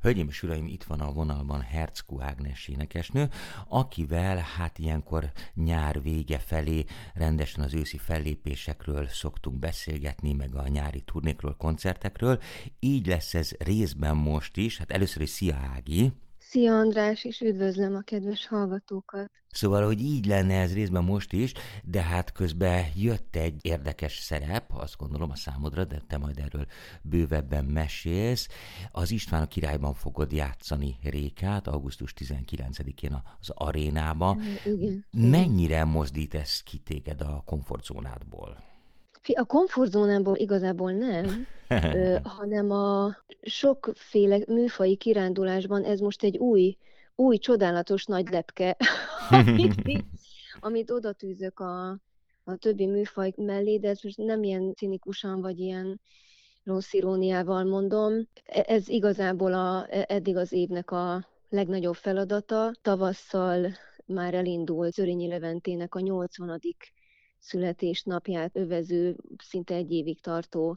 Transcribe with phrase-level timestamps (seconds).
[0.00, 3.30] Hölgyeim és uraim, itt van a vonalban Herckó Ágnes énekesnő,
[3.68, 11.00] akivel hát ilyenkor nyár vége felé rendesen az őszi fellépésekről szoktunk beszélgetni, meg a nyári
[11.00, 12.40] turnékról, koncertekről.
[12.80, 14.78] Így lesz ez részben most is.
[14.78, 16.12] Hát először is szia Ági!
[16.50, 19.30] Szia András, és üdvözlöm a kedves hallgatókat!
[19.50, 21.52] Szóval, hogy így lenne ez részben most is,
[21.84, 26.66] de hát közben jött egy érdekes szerep, azt gondolom a számodra, de te majd erről
[27.02, 28.48] bővebben mesélsz.
[28.92, 34.36] Az István a királyban fogod játszani Rékát, augusztus 19-én az arénába.
[34.64, 35.06] Igen.
[35.10, 38.67] Mennyire mozdít ez ki téged a komfortzónádból?
[39.34, 41.46] A komfortzónából igazából nem,
[41.94, 46.76] ö, hanem a sokféle műfai kirándulásban ez most egy új,
[47.14, 48.76] új csodálatos nagy lepke,
[49.30, 50.04] amit,
[50.60, 51.88] amit oda tűzök a,
[52.44, 56.00] a többi műfaj mellé, de ez most nem ilyen cinikusan, vagy ilyen
[56.64, 58.28] rossz iróniával mondom.
[58.44, 62.72] E, ez igazából a, e, eddig az évnek a legnagyobb feladata.
[62.82, 63.72] Tavasszal
[64.06, 66.50] már elindult Zörényi Leventének a 80
[67.38, 70.76] születésnapját övező, szinte egy évig tartó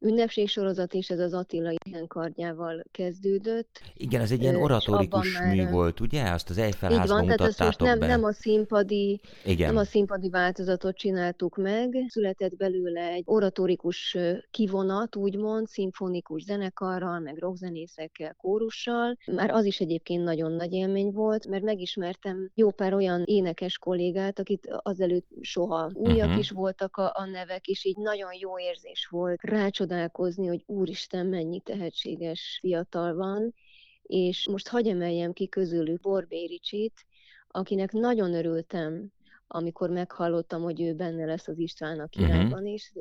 [0.00, 1.72] ünnepségsorozat, és ez az Attila
[2.06, 3.80] kardjával kezdődött.
[3.94, 5.72] Igen, ez egy ilyen oratórikus mű már...
[5.72, 6.22] volt, ugye?
[6.22, 8.06] Azt az Eiffel mutattátok nem, be.
[8.06, 9.66] nem a színpadi, Igen.
[9.72, 14.16] nem a színpadi változatot csináltuk meg, született belőle egy oratórikus
[14.50, 19.16] kivonat, úgymond, szimfonikus zenekarral, meg rockzenészekkel, kórussal.
[19.26, 24.38] Már az is egyébként nagyon nagy élmény volt, mert megismertem jó pár olyan énekes kollégát,
[24.38, 26.38] akit azelőtt soha újak uh-huh.
[26.38, 31.26] is voltak a, a nevek, és így nagyon jó érzés volt rácsodálni csodálkozni, hogy úristen,
[31.26, 33.54] mennyi tehetséges fiatal van,
[34.02, 37.06] és most hagy emeljem ki közülük Borbé Ricsit,
[37.48, 39.12] akinek nagyon örültem,
[39.46, 42.24] amikor meghallottam, hogy ő benne lesz az Istvánnak mhm.
[42.24, 42.72] irányban uh-huh.
[42.72, 42.92] is,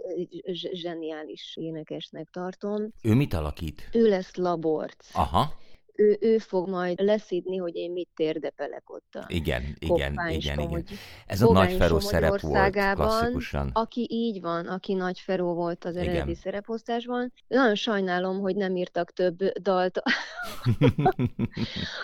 [0.71, 2.87] zseniális énekesnek tartom.
[3.01, 3.89] Ő mit alakít?
[3.93, 5.15] Ő lesz Laborc.
[5.15, 5.65] Aha
[5.97, 10.83] ő, ő fog majd leszídni, hogy én mit térdepelek ott a Igen, igen, igen, igen.
[11.25, 13.69] Ez a Nagy Feró szerep volt klasszikusan.
[13.73, 16.35] Aki így van, aki Nagy Feró volt az eredeti igen.
[16.35, 17.33] szereposztásban.
[17.47, 20.01] Nagyon sajnálom, hogy nem írtak több dalt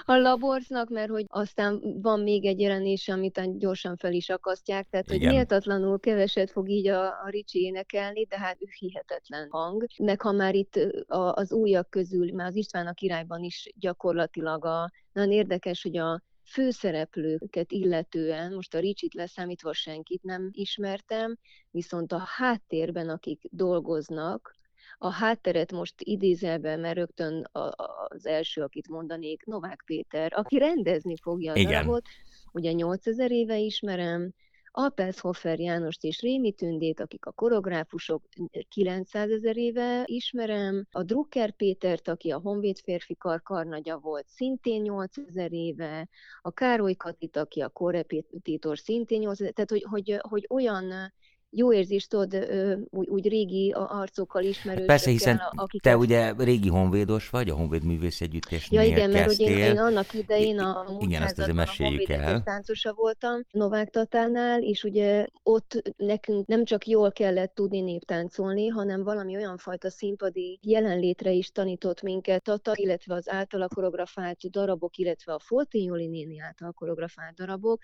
[0.06, 5.12] a laborcnak, mert hogy aztán van még egy jelenés, amit gyorsan fel is akasztják, tehát
[5.12, 5.28] igen.
[5.28, 9.86] hogy méltatlanul keveset fog így a, a Ricsi énekelni, de hát ő hihetetlen hang.
[9.98, 14.92] Meg ha már itt az újak közül, már az István a királyban is gyakorlatilag a,
[15.12, 21.38] nagyon érdekes, hogy a főszereplőket illetően, most a Ricsit leszámítva senkit nem ismertem,
[21.72, 24.56] viszont a háttérben, akik dolgoznak,
[24.98, 31.54] a hátteret most idézelve, mert rögtön az első, akit mondanék, Novák Péter, aki rendezni fogja
[31.54, 31.72] a Igen.
[31.72, 32.06] darabot,
[32.52, 34.34] ugye 8000 éve ismerem,
[34.76, 38.24] Alpelshofer Jánost és Rémi Tündét, akik a koreográfusok
[38.70, 44.82] 900 ezer éve ismerem, a Drucker Pétert, aki a Honvéd férfi kar karnagya volt, szintén
[44.82, 46.10] 8000 éve,
[46.42, 51.14] a Károly Katit, aki a korrepetitor szintén 8000 tehát hogy, hogy, hogy olyan
[51.56, 52.48] jó érzést tudod
[52.90, 54.96] úgy, úgy régi arcokkal ismerősökkel.
[54.96, 55.92] Persze, hiszen akiket...
[55.92, 59.78] te ugye régi honvédos vagy, a Honvéd Művész Együttesnél Ja igen, mert ugye én, én
[59.78, 62.44] annak idején a igen, azt azért meséljük el.
[62.44, 69.04] táncosa voltam Novák Tatánál, és ugye ott nekünk nem csak jól kellett tudni néptáncolni, hanem
[69.04, 75.34] valami olyan fajta színpadi jelenlétre is tanított minket Tata, illetve az általa koreografált darabok, illetve
[75.34, 77.82] a Folti Joli néni által koreografált darabok,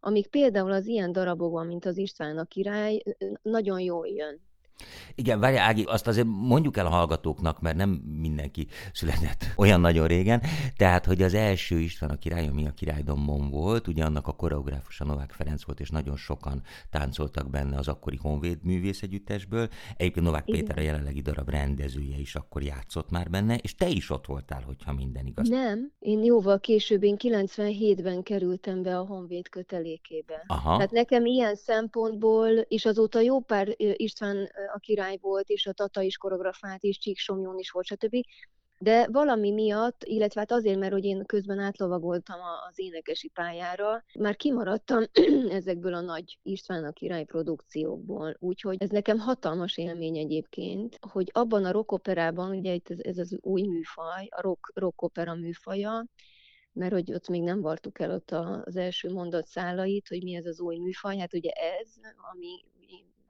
[0.00, 3.02] amik például az ilyen darabokban, mint az István a király,
[3.42, 4.40] nagyon jól jön.
[5.14, 10.06] Igen, várj Ági, azt azért mondjuk el a hallgatóknak, mert nem mindenki született olyan nagyon
[10.06, 10.42] régen,
[10.76, 15.04] tehát, hogy az első István a király, ami a királydombon volt, ugye annak a koreográfusa
[15.04, 19.68] Novák Ferenc volt, és nagyon sokan táncoltak benne az akkori Honvéd művész együttesből.
[19.96, 20.60] Egyébként Novák Igen.
[20.60, 24.62] Péter a jelenlegi darab rendezője is akkor játszott már benne, és te is ott voltál,
[24.62, 25.48] hogyha minden igaz.
[25.48, 30.44] Nem, én jóval később, én 97-ben kerültem be a Honvéd kötelékébe.
[30.46, 30.76] Aha.
[30.76, 36.00] Tehát nekem ilyen szempontból, és azóta jó pár István a király volt, és a Tata
[36.00, 38.16] is koreografált, és Csíksomjón is volt, stb.
[38.78, 44.36] De valami miatt, illetve hát azért, mert hogy én közben átlovagoltam az énekesi pályára, már
[44.36, 45.02] kimaradtam
[45.50, 48.36] ezekből a nagy István a király produkciókból.
[48.38, 53.38] Úgyhogy ez nekem hatalmas élmény egyébként, hogy abban a rockoperában, ugye itt ez, ez az
[53.40, 56.06] új műfaj, a rock, rockopera műfaja,
[56.72, 58.30] mert hogy ott még nem vartuk el ott
[58.64, 61.18] az első mondat szálait, hogy mi ez az új műfaj.
[61.18, 61.88] Hát ugye ez,
[62.32, 62.64] ami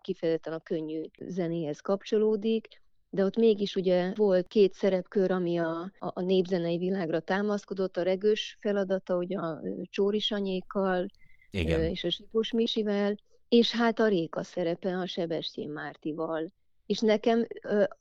[0.06, 2.68] kifejezetten a könnyű zenéhez kapcsolódik,
[3.10, 8.02] de ott mégis ugye volt két szerepkör, ami a, a, a népzenei világra támaszkodott, a
[8.02, 9.60] regős feladata, ugye a
[9.90, 11.06] Csóris anyékkal
[11.50, 11.84] Igen.
[11.84, 13.16] és a Sipos Misivel,
[13.48, 16.52] és hát a Réka szerepe a Sebestyén Mártival.
[16.86, 17.98] És nekem e,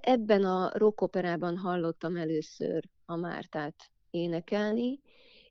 [0.00, 5.00] ebben a rockoperában hallottam először a Mártát énekelni,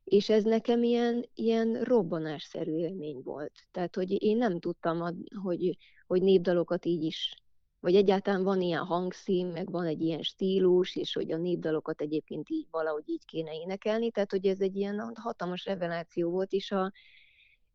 [0.08, 3.52] és ez nekem ilyen, ilyen robbanásszerű élmény volt.
[3.70, 5.00] Tehát, hogy én nem tudtam,
[5.42, 5.76] hogy,
[6.06, 7.36] hogy népdalokat így is
[7.80, 12.50] vagy egyáltalán van ilyen hangszín, meg van egy ilyen stílus, és hogy a népdalokat egyébként
[12.50, 16.92] így valahogy így kéne énekelni, tehát hogy ez egy ilyen hatalmas reveláció volt, és, a,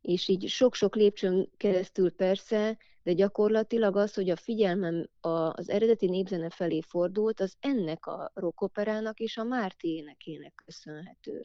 [0.02, 6.50] és így sok-sok lépcsőn keresztül persze, de gyakorlatilag az, hogy a figyelmem az eredeti népzene
[6.50, 11.42] felé fordult, az ennek a rockoperának és a Márti énekének köszönhető.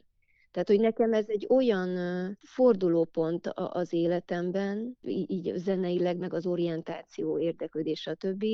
[0.51, 1.99] Tehát, hogy nekem ez egy olyan
[2.41, 4.97] fordulópont az életemben,
[5.27, 8.45] így zeneileg, meg az orientáció, érdeklődés, stb.,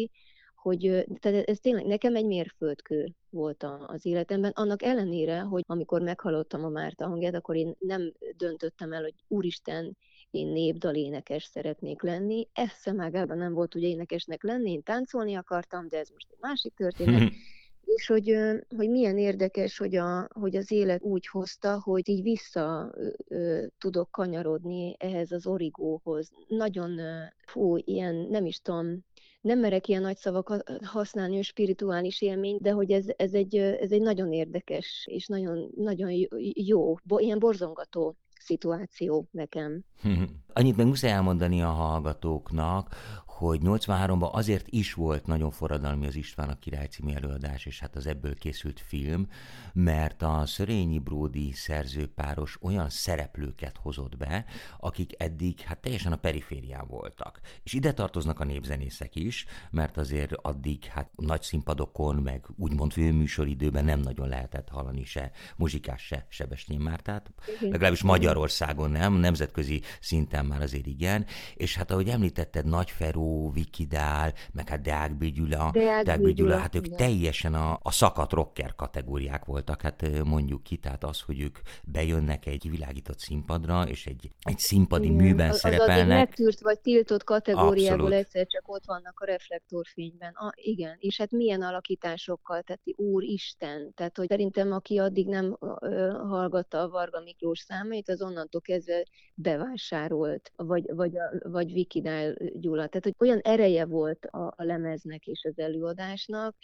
[0.54, 6.64] hogy tehát ez tényleg nekem egy mérföldkő volt az életemben, annak ellenére, hogy amikor meghallottam
[6.64, 9.96] a Márta hangját, akkor én nem döntöttem el, hogy úristen,
[10.30, 12.48] én népdalénekes szeretnék lenni.
[12.52, 17.32] Eszemágában nem volt ugye énekesnek lenni, én táncolni akartam, de ez most egy másik történet.
[17.84, 18.36] és hogy,
[18.76, 22.94] hogy milyen érdekes, hogy, a, hogy az élet úgy hozta, hogy így vissza
[23.28, 26.30] ö, tudok kanyarodni ehhez az origóhoz.
[26.48, 27.00] Nagyon,
[27.46, 29.04] fú, ilyen, nem is tudom,
[29.40, 33.90] nem merek ilyen nagy szavakat használni, hogy spirituális élmény, de hogy ez, ez, egy, ez
[33.90, 36.10] egy nagyon érdekes és nagyon, nagyon
[36.54, 39.84] jó, bo, ilyen borzongató szituáció nekem.
[40.52, 42.94] Annyit meg muszáj elmondani a hallgatóknak,
[43.34, 47.96] hogy 83-ban azért is volt nagyon forradalmi az István a király című előadás, és hát
[47.96, 49.28] az ebből készült film,
[49.72, 54.44] mert a Szörényi Bródi szerzőpáros olyan szereplőket hozott be,
[54.80, 57.40] akik eddig hát teljesen a periférián voltak.
[57.62, 63.84] És ide tartoznak a népzenészek is, mert azért addig hát nagy színpadokon, meg úgymond főműsoridőben
[63.84, 67.30] nem nagyon lehetett hallani se muzsikás, se Sebestyén Mártát.
[67.60, 71.26] Legalábbis Magyarországon nem, nemzetközi szinten már azért igen.
[71.54, 76.86] És hát ahogy említetted, Nagy Feró, Vikidál, meg hát Deák Gyula, Deák Gyula, hát ők
[76.86, 76.98] igen.
[76.98, 82.46] teljesen a, a szakadt rocker kategóriák voltak, hát mondjuk ki, tehát az, hogy ők bejönnek
[82.46, 85.24] egy világított színpadra, és egy, egy színpadi igen.
[85.24, 86.00] műben az, szerepelnek.
[86.00, 88.24] Az megtűrt vagy tiltott kategóriából Abszolút.
[88.24, 90.32] egyszer csak ott vannak a reflektorfényben.
[90.32, 96.08] A, igen, és hát milyen alakításokkal, tehát Úristen, tehát hogy szerintem aki addig nem ö,
[96.28, 99.04] hallgatta a Varga Miklós számait, az onnantól kezdve
[99.34, 102.86] bevásárolt, vagy, vagy, a, vagy Vikidál Gyula.
[102.86, 106.56] Tehát, hogy olyan ereje volt a, a lemeznek és az előadásnak.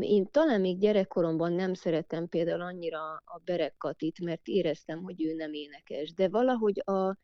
[0.00, 5.34] Én talán még gyerekkoromban nem szerettem például annyira a Berek Katit, mert éreztem, hogy ő
[5.34, 7.16] nem énekes, de valahogy a,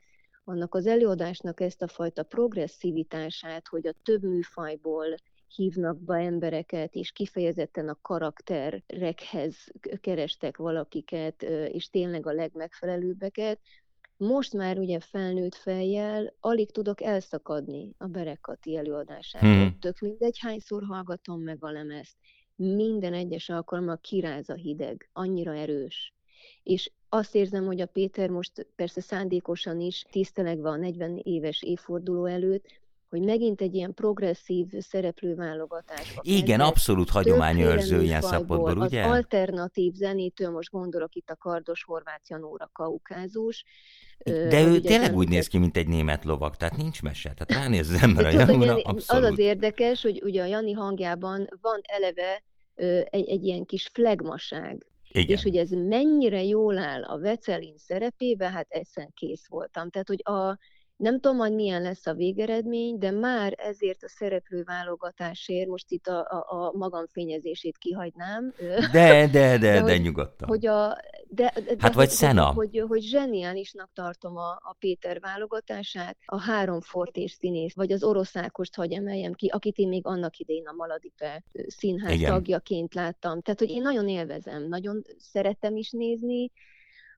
[0.44, 5.14] annak az előadásnak ezt a fajta progresszivitását, hogy a több műfajból
[5.54, 9.56] hívnak be embereket, és kifejezetten a karakterekhez
[10.00, 11.42] kerestek valakiket,
[11.72, 13.60] és tényleg a legmegfelelőbbeket,
[14.20, 19.50] most már ugye felnőtt fejjel alig tudok elszakadni a Berekati előadásától.
[19.50, 19.78] Hmm.
[19.78, 22.16] Tök mindegy, hányszor hallgatom meg a lemezt.
[22.56, 26.14] Minden egyes alkalommal kiráz a hideg, annyira erős.
[26.62, 32.24] És azt érzem, hogy a Péter most persze szándékosan is tisztelegve a 40 éves évforduló
[32.26, 32.79] előtt,
[33.10, 36.18] hogy megint egy ilyen progresszív szereplőválogatás.
[36.22, 39.04] Igen, abszolút hagyományőrző ilyen szempontból, ugye?
[39.04, 43.64] Az alternatív zenétől, most gondolok itt a Kardos Horváth Janóra Kaukázus,
[44.24, 47.34] de ő tényleg úgy néz ki, mint egy német lovag, tehát nincs mese.
[47.34, 49.24] Tehát ránéz az ember a Janira, abszolút.
[49.24, 52.42] Az az érdekes, hogy ugye a Jani hangjában van eleve
[53.10, 54.86] egy, egy ilyen kis flegmaság.
[55.12, 55.36] Igen.
[55.36, 59.90] És hogy ez mennyire jól áll a Vecelin szerepébe, hát egyszer kész voltam.
[59.90, 60.58] Tehát, hogy a,
[61.00, 66.06] nem tudom, hogy milyen lesz a végeredmény, de már ezért a szereplő válogatásért, most itt
[66.06, 68.52] a, a, a magamfényezését kihagynám.
[68.92, 70.48] De, de, de, de, de nyugodtan.
[70.48, 70.96] Hogy a,
[71.28, 72.52] de, de, hát vagy Szena.
[72.52, 78.02] Hogy, hogy, hogy zseniálisnak tartom a, a Péter válogatását, a három fortés színész, vagy az
[78.02, 82.30] orosz Ákost hagy emeljem ki, akit én még annak idején a Maladipe színház Igen.
[82.30, 83.40] tagjaként láttam.
[83.40, 86.50] Tehát, hogy én nagyon élvezem, nagyon szeretem is nézni,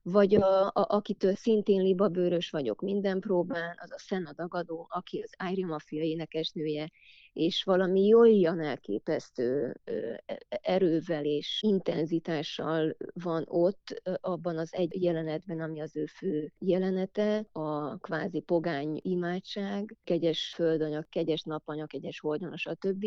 [0.03, 5.33] vagy a, a, akitől szintén libabőrös vagyok minden próbán, az a Szena Dagadó, aki az
[5.37, 6.91] Ári Mafia énekesnője,
[7.33, 15.79] és valami olyan elképesztő e, erővel és intenzitással van ott abban az egy jelenetben, ami
[15.79, 23.05] az ő fő jelenete, a kvázi pogány imádság, kegyes földanyag, kegyes napanyag, kegyes holdanyag, stb.,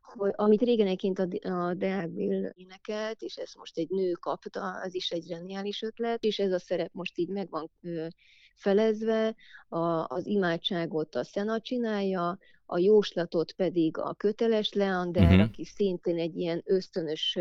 [0.00, 4.70] hogy, amit régen egyébként a, a Deák Bill énekelt, és ezt most egy nő kapta,
[4.70, 8.06] az is egy zseniális ötlet, és ez a szerep most így meg van ö,
[8.54, 9.34] felezve,
[9.68, 15.40] a, az imádságot a Szena csinálja, a jóslatot pedig a köteles Leander, uh-huh.
[15.40, 17.38] aki szintén egy ilyen ösztönös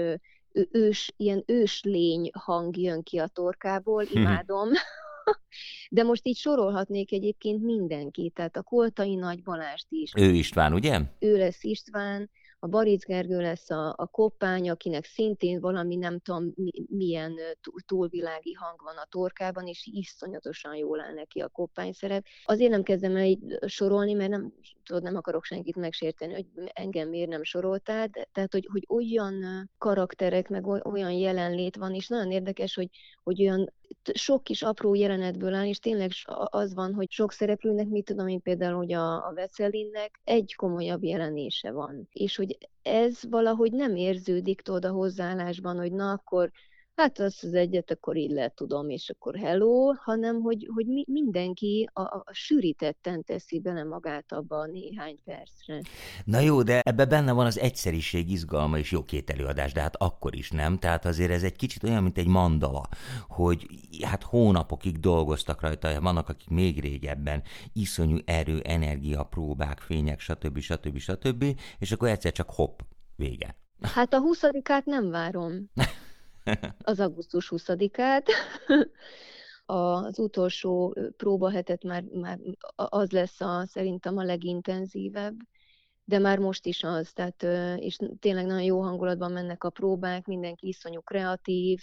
[0.72, 4.18] ős, ilyen őslény hang jön ki a torkából, mhm.
[4.18, 4.68] imádom.
[4.68, 4.78] Uh-huh.
[5.89, 10.12] De most így sorolhatnék egyébként mindenki, tehát a Koltai Nagy Balást is.
[10.16, 11.00] Ő István, ugye?
[11.20, 16.54] Ő lesz István, a Baric Gergő lesz a, a koppány, akinek szintén valami nem tudom
[16.88, 17.36] milyen
[17.86, 22.25] túlvilági hang van a torkában, és iszonyatosan jól áll neki a koppány szerep.
[22.46, 24.54] Azért nem kezdem el így sorolni, mert nem,
[24.86, 29.70] tudod, nem akarok senkit megsérteni, hogy engem miért nem soroltál, de, tehát hogy, hogy olyan
[29.78, 32.89] karakterek, meg olyan jelenlét van, és nagyon érdekes, hogy,
[33.24, 33.74] hogy olyan
[34.13, 36.12] sok kis apró jelenetből áll, és tényleg
[36.46, 41.04] az van, hogy sok szereplőnek, mit tudom én például, hogy a, a Veszelinnek egy komolyabb
[41.04, 42.08] jelenése van.
[42.12, 42.49] És hogy
[42.82, 46.51] ez valahogy nem érződik tudod a hozzáállásban, hogy na akkor
[47.00, 51.03] hát azt az egyet akkor így lehet tudom, és akkor hello, hanem hogy, hogy mi,
[51.08, 55.82] mindenki a, a sűrítetten teszi bele magát abba a néhány percre.
[56.25, 59.96] Na jó, de ebbe benne van az egyszeriség izgalma és jó két előadás, de hát
[59.96, 60.77] akkor is nem.
[60.77, 62.88] Tehát azért ez egy kicsit olyan, mint egy mandala,
[63.27, 63.65] hogy
[64.01, 70.60] hát hónapokig dolgoztak rajta, vannak, akik még régebben, iszonyú erő, energia, próbák, fények, stb.
[70.60, 70.98] stb.
[70.98, 71.46] stb.
[71.79, 72.79] És akkor egyszer csak hopp,
[73.15, 73.56] vége.
[73.82, 75.70] Hát a huszadikát nem várom.
[76.84, 78.27] az augusztus 20-át.
[79.65, 82.39] Az utolsó próbahetet már, már
[82.75, 85.36] az lesz a, szerintem a legintenzívebb,
[86.03, 87.43] de már most is az, tehát,
[87.79, 91.79] és tényleg nagyon jó hangulatban mennek a próbák, mindenki iszonyú kreatív,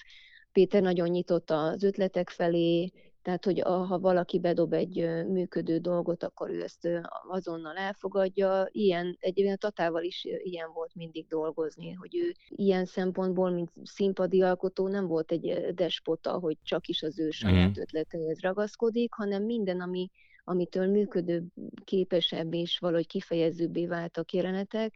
[0.52, 2.92] Péter nagyon nyitott az ötletek felé,
[3.26, 6.88] tehát, hogy ha valaki bedob egy működő dolgot, akkor ő ezt
[7.28, 8.68] azonnal elfogadja.
[8.70, 14.42] Ilyen, egyébként a Tatával is ilyen volt mindig dolgozni, hogy ő ilyen szempontból, mint színpadi
[14.42, 17.80] alkotó nem volt egy despota, hogy csak is az ő saját mm.
[17.80, 20.10] ötleteihez ragaszkodik, hanem minden, ami,
[20.44, 21.44] amitől működő,
[21.84, 24.94] képesebb és valahogy kifejezőbbé váltak jelenetek,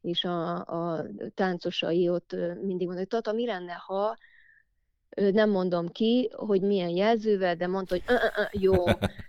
[0.00, 4.16] és a, a táncosai ott mindig mondták, Tata, mi lenne, ha
[5.16, 8.04] nem mondom ki, hogy milyen jelzővel, de mondta, hogy
[8.52, 8.74] jó,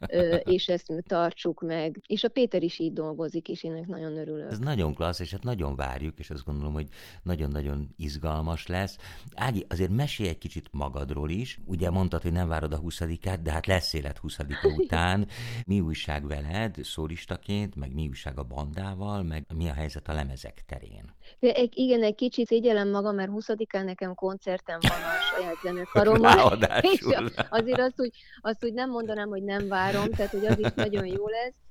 [0.56, 2.02] és ezt tartsuk meg.
[2.08, 4.52] És a Péter is így dolgozik, és ennek nagyon örülök.
[4.52, 6.88] Ez nagyon klassz, és hát nagyon várjuk, és azt gondolom, hogy
[7.24, 8.98] nagyon-nagyon izgalmas lesz.
[9.36, 11.60] Ági, azért mesélj egy kicsit magadról is.
[11.66, 13.02] Ugye mondtad, hogy nem várod a 20
[13.42, 14.38] de hát lesz élet 20
[14.78, 15.28] után.
[15.66, 20.64] Mi újság veled szólistaként, meg mi újság a bandával, meg mi a helyzet a lemezek
[20.66, 21.16] terén?
[21.40, 26.58] De igen, egy kicsit szégyellem magam, mert 20-án nekem koncertem van a saját zenekarommal.
[26.94, 27.06] És
[27.50, 31.06] azért azt, hogy, azt, hogy nem mondanám, hogy nem várom, tehát hogy az is nagyon
[31.06, 31.67] jó lesz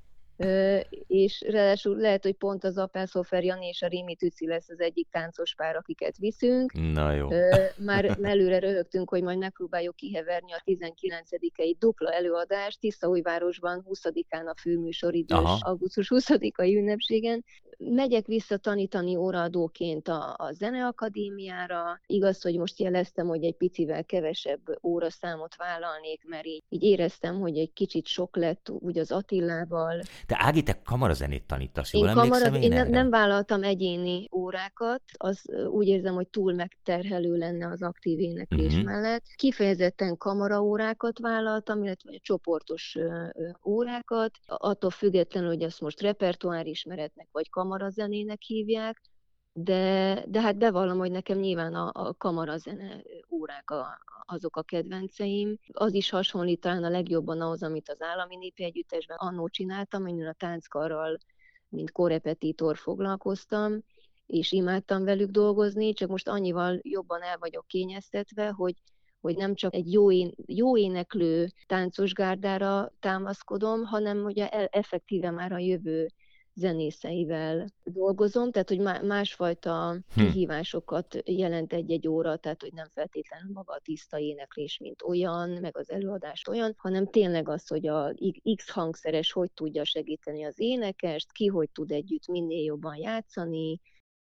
[1.07, 4.81] és ráadásul lehet, hogy pont az Apel Szofer Jani és a Rémi Tüci lesz az
[4.81, 6.73] egyik táncos pár, akiket viszünk.
[6.73, 7.29] Na jó.
[7.77, 15.59] Már előre röhögtünk, hogy majd megpróbáljuk kiheverni a 19-i dupla előadást Tiszaújvárosban 20-án a főműsoridős
[15.61, 17.45] augusztus 20-ai ünnepségen.
[17.79, 22.01] Megyek vissza tanítani óraadóként a, a Zeneakadémiára.
[22.07, 27.59] Igaz, hogy most jeleztem, hogy egy picivel kevesebb óraszámot vállalnék, mert így, így éreztem, hogy
[27.59, 30.01] egy kicsit sok lett úgy az Attillával.
[30.27, 35.45] De Ági, te kamarazenét tanítasz, jól én, kamara, én, nem, nem vállaltam egyéni órákat, az
[35.71, 38.85] úgy érzem, hogy túl megterhelő lenne az aktív éneklés uh-huh.
[38.85, 39.25] mellett.
[39.37, 42.97] Kifejezetten kamaraórákat vállaltam, illetve csoportos
[43.65, 49.01] órákat, attól függetlenül, hogy azt most repertoár ismeretnek vagy kamarazenének hívják,
[49.59, 55.59] de, de hát bevallom, hogy nekem nyilván a, a kamarazene órák a, azok a kedvenceim.
[55.73, 60.27] Az is hasonlít talán a legjobban ahhoz, amit az állami népi együttesben annó csináltam, amin
[60.27, 61.19] a tánckarral,
[61.69, 63.83] mint korepetitor foglalkoztam,
[64.27, 68.75] és imádtam velük dolgozni, csak most annyival jobban el vagyok kényeztetve, hogy
[69.21, 74.39] hogy nem csak egy jó, én, jó éneklő táncos gárdára támaszkodom, hanem hogy
[74.71, 76.09] effektíve már a jövő
[76.57, 80.21] zenészeivel dolgozom, tehát hogy másfajta hm.
[80.21, 85.77] kihívásokat jelent egy-egy óra, tehát hogy nem feltétlenül maga a tiszta éneklés, mint olyan, meg
[85.77, 88.15] az előadás olyan, hanem tényleg az, hogy a
[88.57, 93.81] X hangszeres hogy tudja segíteni az énekest, ki hogy tud együtt minél jobban játszani,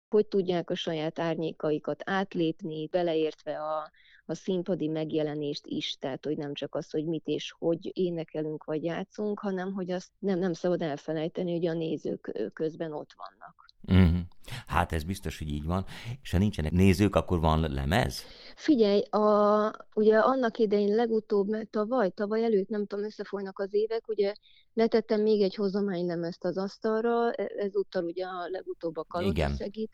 [0.09, 3.91] hogy tudják a saját árnyékaikat átlépni, beleértve a,
[4.29, 8.85] a színpadi megjelenést is, tehát hogy nem csak az, hogy mit és hogy énekelünk vagy
[8.85, 13.67] játszunk, hanem hogy azt nem, nem szabad elfelejteni, hogy a nézők közben ott vannak.
[13.93, 14.21] Mm-hmm.
[14.67, 15.85] Hát ez biztos, hogy így van.
[16.23, 18.23] És ha nincsenek nézők, akkor van lemez?
[18.57, 24.33] Figyelj, a, ugye annak idején legutóbb, tavaly, tavaly előtt, nem tudom, összefolynak az évek, ugye
[24.75, 29.91] letettem még egy hozománylemezt az asztalra, e, ezúttal ugye a legutóbb a kalotaszegít,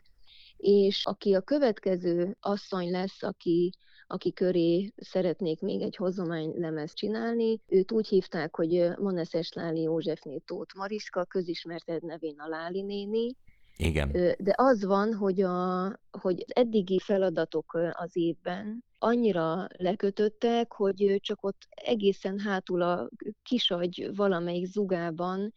[0.57, 3.71] és aki a következő asszony lesz, aki
[4.07, 7.61] aki köré szeretnék még egy hozomány lemez csinálni.
[7.67, 13.35] Őt úgy hívták, hogy Moneszes Láli Józsefné Tóth Mariska, közismerted nevén a Láli néni.
[13.77, 14.11] Igen.
[14.37, 15.85] De az van, hogy, a,
[16.21, 23.09] hogy eddigi feladatok az évben annyira lekötöttek, hogy csak ott egészen hátul a
[23.43, 25.53] kisagy valamelyik zugában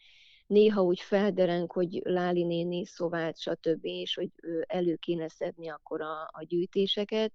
[0.48, 4.30] néha úgy feldereng, hogy Láli néni szovált, stb., és hogy
[4.66, 7.32] elő kéne szedni akkor a, a gyűjtéseket,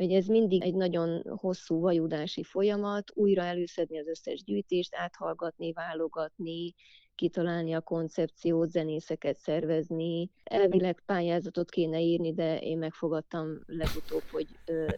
[0.00, 6.74] hogy ez mindig egy nagyon hosszú vajudási folyamat, újra előszedni az összes gyűjtést, áthallgatni, válogatni,
[7.14, 10.30] kitalálni a koncepciót, zenészeket szervezni.
[10.44, 14.46] Elvileg pályázatot kéne írni, de én megfogadtam legutóbb, hogy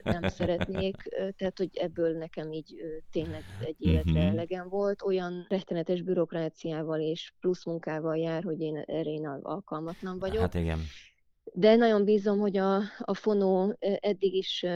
[0.03, 0.97] nem szeretnék,
[1.39, 2.75] tehát hogy ebből nekem így
[3.11, 4.33] tényleg egy életre uh-huh.
[4.33, 5.03] elegem volt.
[5.03, 10.41] Olyan rettenetes bürokráciával és plusz munkával jár, hogy én erre én alkalmatlan vagyok.
[10.41, 10.79] Hát igen.
[11.45, 14.67] De nagyon bízom, hogy a, a fonó eddig is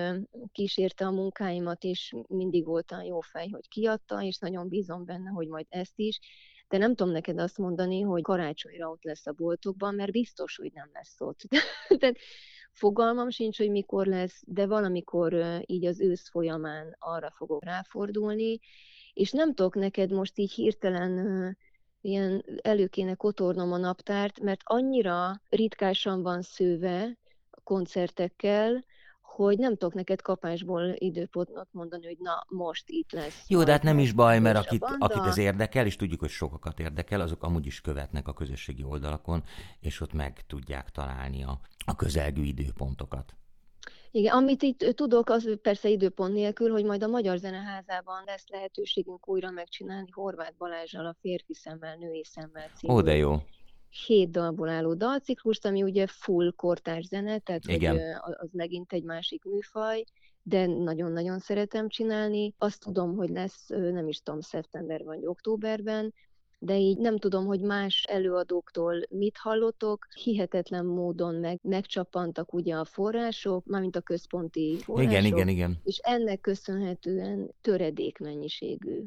[0.52, 5.30] kísérte a munkáimat, és mindig volt olyan jó fej, hogy kiadta, és nagyon bízom benne,
[5.30, 6.20] hogy majd ezt is
[6.68, 10.70] de nem tudom neked azt mondani, hogy karácsonyra ott lesz a boltokban, mert biztos, hogy
[10.75, 11.40] nem lesz ott.
[11.99, 12.16] Tehát
[12.70, 18.61] fogalmam sincs, hogy mikor lesz, de valamikor így az ősz folyamán arra fogok ráfordulni,
[19.12, 21.56] és nem tudok neked most így hirtelen
[22.06, 27.18] ilyen elő kéne kotornom a naptárt, mert annyira ritkásan van szőve
[27.64, 28.84] koncertekkel,
[29.20, 33.44] hogy nem tudok neked kapásból időpontot mondani, hogy na, most itt lesz.
[33.48, 36.80] Jó, de hát nem is baj, mert akit, akit ez érdekel, és tudjuk, hogy sokakat
[36.80, 39.42] érdekel, azok amúgy is követnek a közösségi oldalakon,
[39.80, 43.34] és ott meg tudják találni a, a közelgő időpontokat.
[44.16, 49.28] Igen, amit itt tudok, az persze időpont nélkül, hogy majd a Magyar Zeneházában lesz lehetőségünk
[49.28, 53.42] újra megcsinálni Horváth Balázsral a Férfi szemmel, Női szemmel című Ó, de jó
[54.06, 57.92] hét dalból álló dalciklust, ami ugye full kortárs zene, tehát Igen.
[57.92, 60.04] Hogy, az megint egy másik műfaj,
[60.42, 62.54] de nagyon-nagyon szeretem csinálni.
[62.58, 66.14] Azt tudom, hogy lesz, nem is tudom, szeptember vagy októberben,
[66.66, 70.06] de így nem tudom, hogy más előadóktól mit hallotok.
[70.14, 75.11] Hihetetlen módon meg, megcsapantak ugye a források, mármint a központi források.
[75.11, 75.78] Igen, igen, igen.
[75.85, 79.04] És ennek köszönhetően töredék mennyiségű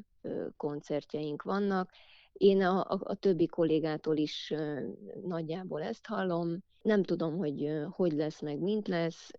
[0.58, 1.90] koncertjeink vannak.
[2.34, 4.54] Én a, a, a többi kollégától is
[5.26, 6.58] nagyjából ezt hallom.
[6.82, 9.32] Nem tudom, hogy hogy lesz meg, mint lesz.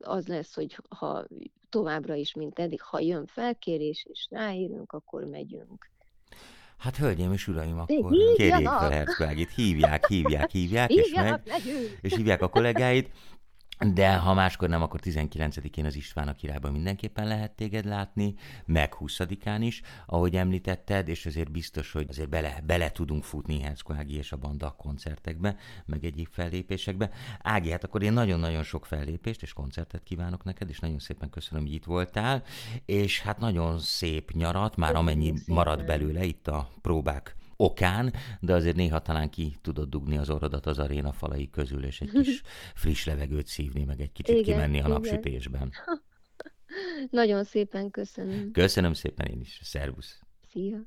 [0.00, 1.26] Az lesz, hogy ha
[1.68, 5.90] továbbra is, mint eddig, ha jön felkérés, és ráírunk, akkor megyünk.
[6.80, 11.42] Hát, hölgyeim és uraim, akkor kérjék fel Herzbergit, hívják, hívják, hívják, és, meg,
[12.00, 13.10] és hívják a kollégáit.
[13.86, 18.94] De ha máskor nem, akkor 19-én az István a királyban mindenképpen lehet téged látni, meg
[18.98, 24.16] 20-án is, ahogy említetted, és azért biztos, hogy azért bele, bele tudunk futni Henszko Ági
[24.16, 27.10] és a banda koncertekbe, meg egyéb fellépésekbe.
[27.42, 31.64] Ági, hát akkor én nagyon-nagyon sok fellépést és koncertet kívánok neked, és nagyon szépen köszönöm,
[31.64, 32.42] hogy itt voltál,
[32.84, 38.76] és hát nagyon szép nyarat, már amennyi marad belőle itt a próbák okán, de azért
[38.76, 42.42] néha talán ki tudod dugni az orrodat az aréna falai közül, és egy kis
[42.82, 44.90] friss levegőt szívni, meg egy kicsit igen, kimenni a igen.
[44.90, 45.70] napsütésben.
[47.10, 48.52] Nagyon szépen köszönöm.
[48.52, 49.60] Köszönöm szépen én is.
[49.62, 50.20] Szervusz.
[50.50, 50.78] Szia.